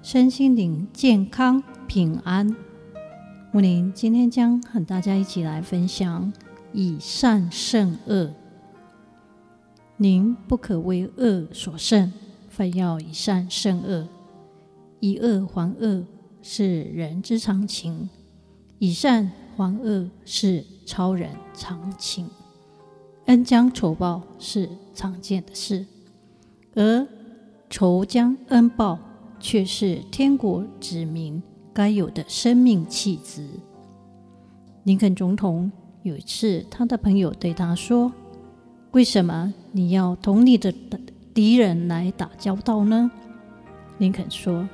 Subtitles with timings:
[0.00, 2.56] 身心灵健康平安。
[3.52, 6.32] 木林今天将和大家一起来分享：
[6.72, 8.32] 以善胜恶。
[9.96, 12.12] 您不可为恶所胜，
[12.48, 14.06] 非要以善胜恶。
[15.00, 16.04] 以恶还恶
[16.42, 18.08] 是人之常情，
[18.78, 22.30] 以善还恶是超人常情。
[23.26, 25.84] 恩将仇报是常见的事，
[26.74, 27.06] 而
[27.68, 29.00] 仇将恩报。
[29.40, 31.42] 却是天国子民
[31.72, 33.48] 该有的生命气质。
[34.84, 35.70] 林肯总统
[36.02, 38.12] 有一次，他的朋友对他说
[38.92, 40.72] ：“为什么你要同你的
[41.34, 43.10] 敌人来打交道呢？”
[43.98, 44.68] 林肯说：“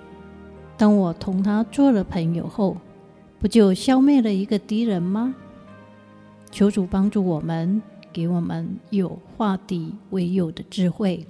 [0.79, 2.77] 当我同他做了朋友后，
[3.41, 5.35] 不就消灭了一个敌人吗？”
[6.53, 11.27] 求主帮助我们，给我们有化敌为友的智慧。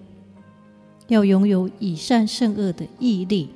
[1.09, 3.51] 要拥有以善胜恶的毅力。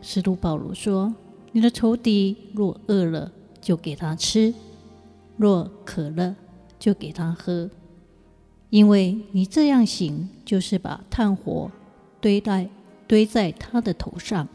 [0.00, 1.14] 使徒保罗说
[1.52, 4.52] ：“你的仇敌若饿了，就给他吃；
[5.36, 6.34] 若渴了，
[6.78, 7.70] 就给他喝。
[8.70, 11.70] 因为你这样行，就是把炭火
[12.20, 12.68] 堆在
[13.06, 14.48] 堆在他的头上。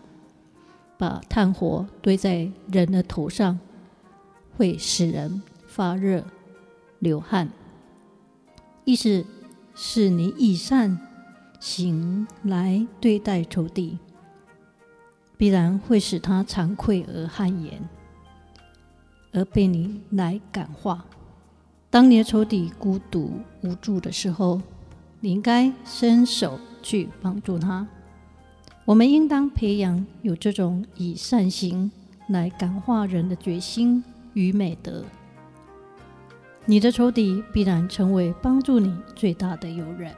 [0.98, 3.59] 把炭火堆在人的头上，
[4.58, 6.23] 会使人发热、
[7.00, 7.50] 流汗。
[8.86, 9.25] 意思
[9.75, 10.98] 是你以善。”
[11.66, 13.97] 行来对待仇敌，
[15.38, 17.81] 必然会使他惭愧而汗颜，
[19.31, 21.05] 而被你来感化。
[21.89, 24.61] 当你的仇敌孤独无助的时候，
[25.21, 27.88] 你应该伸手去帮助他。
[28.83, 31.89] 我们应当培养有这种以善行
[32.27, 35.05] 来感化人的决心与美德。
[36.65, 40.14] 你的仇敌必然成为帮助你最大的友人。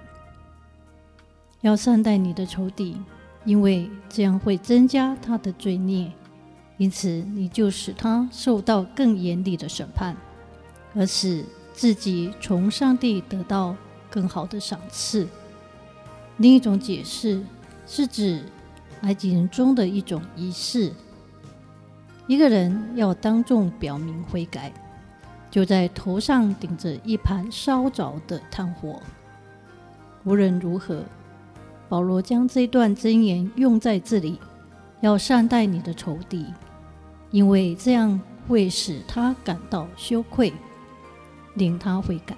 [1.66, 2.96] 要善待你的仇敌，
[3.44, 6.12] 因为这样会增加他的罪孽，
[6.78, 10.16] 因此你就使他受到更严厉的审判，
[10.94, 11.44] 而使
[11.74, 13.76] 自己从上帝得到
[14.12, 15.28] 更好的赏赐。
[16.38, 17.42] 另一种解释
[17.88, 18.46] 是指
[19.02, 20.94] 埃及人中的一种仪式：
[22.28, 24.72] 一个人要当众表明悔改，
[25.50, 29.02] 就在头上顶着一盘烧着的炭火。
[30.26, 31.04] 无论如何。
[31.88, 34.40] 保罗将这段箴言用在这里，
[35.02, 36.46] 要善待你的仇敌，
[37.32, 40.52] 因为这样会使他感到羞愧，
[41.54, 42.36] 令他悔改。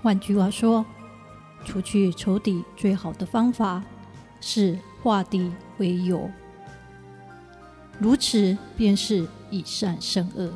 [0.00, 0.86] 换句话说，
[1.64, 3.82] 除去仇敌最好的方法
[4.40, 6.30] 是化敌为友，
[7.98, 10.52] 如此便是以善胜恶。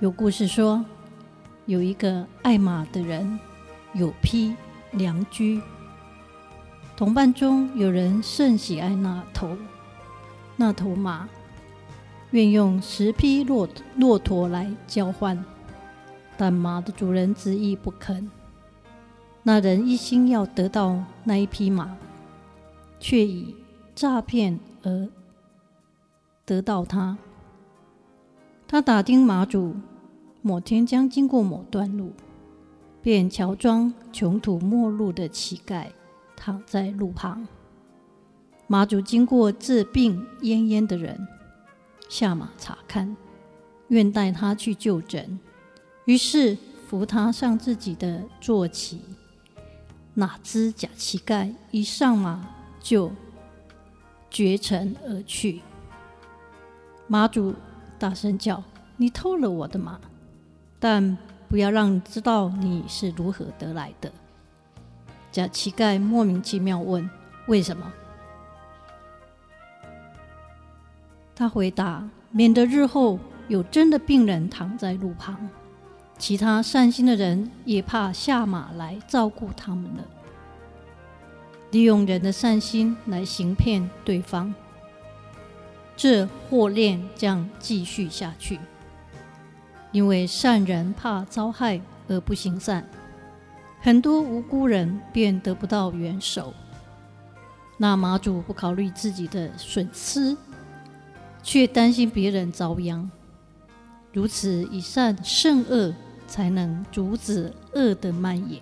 [0.00, 0.84] 有故事说，
[1.64, 3.40] 有一个爱马的人，
[3.94, 4.54] 有匹。
[4.92, 5.60] 良驹，
[6.96, 9.56] 同伴中有人甚喜爱那头
[10.56, 11.28] 那头马，
[12.30, 15.44] 愿用十匹骆骆驼来交换，
[16.36, 18.30] 但马的主人执意不肯。
[19.42, 21.96] 那人一心要得到那一匹马，
[22.98, 23.54] 却以
[23.94, 25.08] 诈骗而
[26.44, 27.16] 得到它。
[28.66, 29.76] 他打听马主
[30.42, 32.12] 某天将经过某段路。
[33.08, 35.86] 便乔装穷途末路的乞丐，
[36.36, 37.48] 躺在路旁。
[38.66, 41.26] 马主经过治病恹恹的人，
[42.10, 43.16] 下马查看，
[43.88, 45.40] 愿带他去就诊。
[46.04, 49.00] 于是扶他上自己的坐骑。
[50.12, 52.46] 哪知假乞丐一上马
[52.78, 53.10] 就
[54.28, 55.62] 绝尘而去。
[57.06, 57.54] 马主
[57.98, 58.62] 大声叫
[58.98, 59.98] ：“你偷了我的马！”
[60.78, 61.16] 但
[61.48, 64.12] 不要让知道你是如何得来的。
[65.32, 67.08] 假乞丐莫名其妙问
[67.48, 67.92] ：“为什么？”
[71.34, 75.48] 他回答：“免得日后有真的病人躺在路旁，
[76.18, 80.04] 其他善心的人也怕下马来照顾他们了。
[81.70, 84.52] 利用人的善心来行骗对方，
[85.96, 88.58] 这祸链将继续下去。”
[89.92, 92.88] 因为善人怕遭害而不行善，
[93.80, 96.52] 很多无辜人便得不到援手。
[97.76, 100.36] 那马祖不考虑自己的损失，
[101.42, 103.10] 却担心别人遭殃。
[104.12, 105.94] 如此以善胜恶，
[106.26, 108.60] 才能阻止恶的蔓延。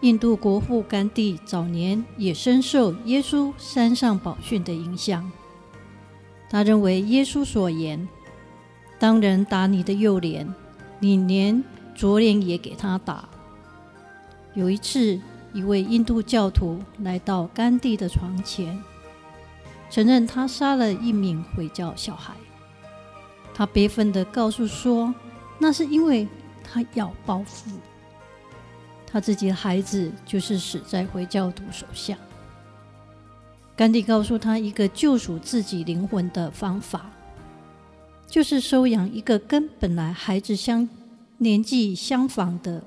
[0.00, 5.30] 印度国父甘地早年也深受耶稣山上宝训的影响。
[6.50, 8.06] 他认为耶稣所言
[9.04, 10.48] ：“当人打你的右脸，
[10.98, 11.62] 你连
[11.94, 13.28] 左脸也给他打。”
[14.56, 15.20] 有一次，
[15.52, 18.82] 一位印度教徒来到甘地的床前，
[19.90, 22.32] 承认他杀了一名回教小孩。
[23.52, 25.14] 他悲愤地告诉说
[25.60, 26.26] ：“那是因为
[26.62, 27.72] 他要报复。”
[29.06, 32.16] 他自己的孩子就是死在回教徒手下。
[33.76, 37.10] 甘地告诉他一个救赎自己灵魂的方法，
[38.26, 40.88] 就是收养一个跟本来孩子相
[41.38, 42.82] 年纪相仿的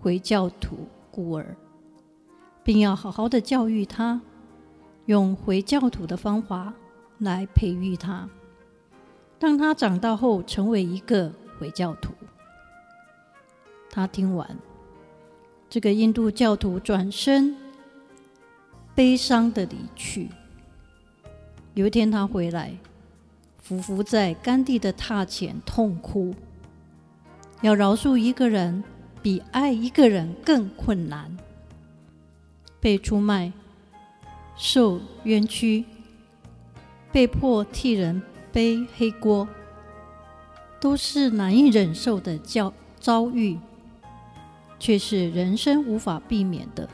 [0.00, 1.56] 回教徒孤儿，
[2.62, 4.20] 并要好好的教育他，
[5.06, 6.72] 用回教徒的方法
[7.18, 8.28] 来培育他，
[9.40, 12.12] 让他长大后成为一个回教徒。
[13.90, 14.56] 他听完。
[15.70, 17.54] 这个印度教徒转身，
[18.94, 20.30] 悲伤的离去。
[21.74, 22.74] 有一天，他回来，
[23.68, 26.34] 匍匐在甘地的榻前痛哭。
[27.60, 28.82] 要饶恕一个人，
[29.20, 31.36] 比爱一个人更困难。
[32.80, 33.52] 被出卖、
[34.56, 35.84] 受冤屈、
[37.12, 38.22] 被迫替人
[38.52, 39.46] 背黑锅，
[40.80, 43.58] 都是难以忍受的教遭遇。
[44.80, 46.88] 却是人生无法避免的。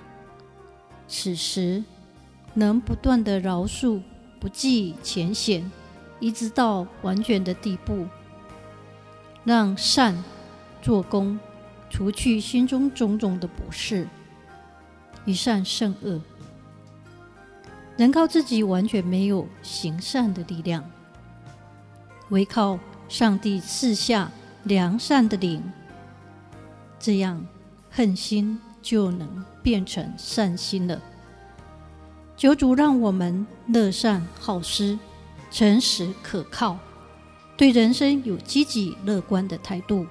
[1.06, 1.84] 此时，
[2.54, 4.00] 能不断的饶恕，
[4.40, 5.70] 不计前嫌，
[6.20, 8.06] 一直到完全的地步，
[9.44, 10.22] 让善
[10.80, 11.38] 做工，
[11.90, 14.06] 除去心中种种的不适，
[15.24, 16.20] 以善胜恶。
[17.96, 20.84] 人靠自己完全没有行善的力量，
[22.30, 22.78] 唯靠
[23.08, 24.30] 上帝赐下
[24.64, 25.62] 良善的灵，
[26.98, 27.44] 这样。
[27.96, 31.00] 恨心就能变成善心了。
[32.36, 34.98] 求主让我们乐善好施、
[35.54, 36.76] 诚实可靠，
[37.56, 40.04] 对人生有积极乐观的态度，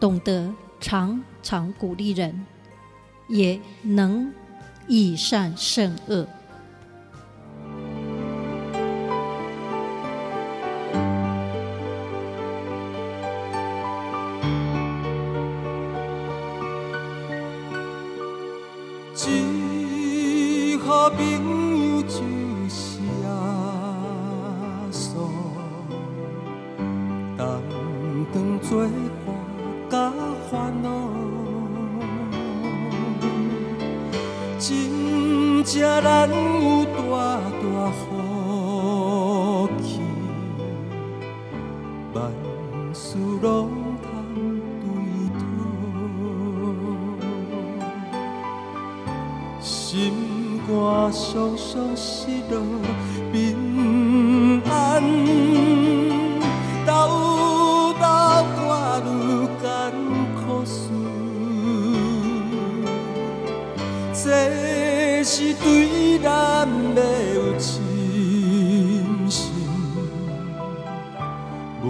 [0.00, 0.50] 懂得
[0.80, 2.46] 常常鼓励人，
[3.28, 4.32] 也能
[4.88, 6.26] 以善胜恶。
[35.64, 36.30] 真正
[36.62, 37.00] 有大
[37.48, 37.98] 大福
[39.82, 39.98] 气，
[42.12, 42.16] 万
[42.92, 43.48] 事拢
[44.02, 44.06] 通
[44.82, 44.86] 对
[45.40, 45.42] 讨，
[49.58, 50.70] 心肝
[51.10, 52.54] 常常失落
[53.32, 53.34] 平
[54.70, 55.63] 安。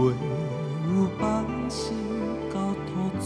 [0.05, 0.13] 袂
[0.87, 1.23] 有放
[1.71, 1.97] 心
[2.53, 2.55] 交
[2.87, 3.25] 托主。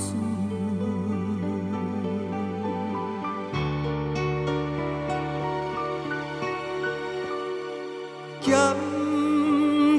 [8.41, 8.49] 咸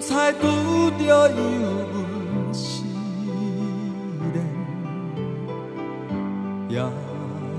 [0.01, 0.41] 菜拄
[0.97, 1.13] 着油
[1.93, 2.83] 温时
[4.33, 4.35] 练，
[6.69, 6.73] 也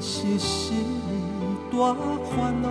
[0.00, 1.00] 是心。
[1.72, 1.94] 大
[2.36, 2.68] 烦恼，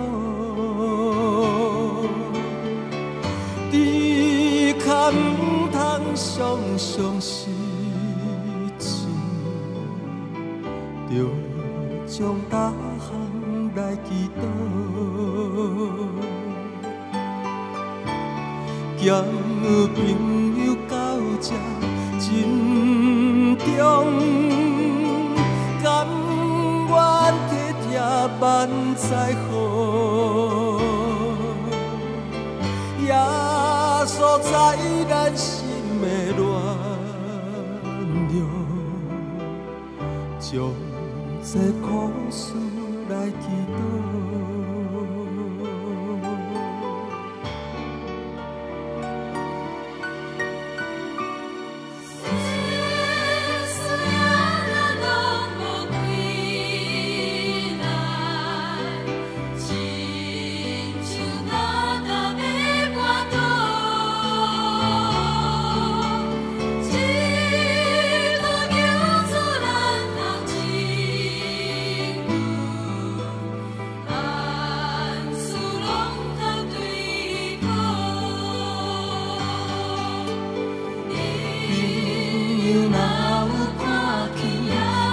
[6.20, 7.48] 通常常失
[8.78, 9.06] 志，
[11.08, 11.14] 着
[12.06, 13.08] 将大项
[13.74, 14.42] 来祈祷，
[19.02, 19.24] 交
[19.94, 19.96] 朋
[20.62, 20.94] 友到
[21.40, 21.48] 这
[22.20, 22.28] 真
[23.56, 23.66] 重。
[25.82, 26.06] 甘
[26.86, 26.94] 愿
[27.48, 27.50] 体
[27.88, 27.88] 贴
[28.38, 28.44] 万
[28.94, 29.08] 载
[29.48, 29.50] 好，
[33.06, 33.08] 耶
[34.04, 34.52] 稣在
[35.08, 35.10] 咱
[40.52, 40.74] 上，
[41.44, 42.54] 这故事
[43.08, 44.79] 来祈祷。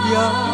[0.09, 0.46] yeah.